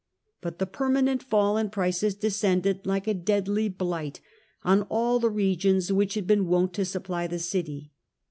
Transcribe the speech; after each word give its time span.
But 0.41 0.57
the 0.57 0.65
permanent 0.65 1.21
fall 1.21 1.57
in 1.57 1.69
prices 1.69 2.15
descended 2.15 2.87
like 2.87 3.05
a 3.05 3.13
deadly 3.13 3.69
blight 3.69 4.19
on 4.63 4.81
all 4.89 5.19
the 5.19 5.29
regions 5.29 5.91
which 5.93 6.15
had 6.15 6.25
been 6.25 6.47
wont 6.47 6.73
to 6.73 6.85
supply 6.85 7.27
the 7.27 7.37
city. 7.37 7.91